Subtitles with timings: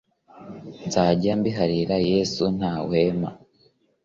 [0.87, 3.29] Nzajya mbiharira yesu ntawema